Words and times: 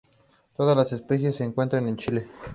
La 0.57 0.65
isla 0.65 0.65
tiene 0.65 0.71
una 0.73 0.83
superficie 0.85 1.27
de 1.27 1.33
cerca 1.33 1.61
de 1.61 1.65
dos 1.67 1.71
kilómetros 1.75 2.01
cuadrados. 2.23 2.27